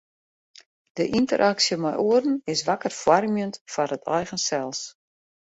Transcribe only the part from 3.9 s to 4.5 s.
it eigen